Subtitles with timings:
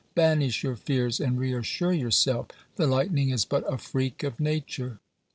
[0.15, 4.99] Banish your fears and reassure yourself; the lightning is but a freak of nature."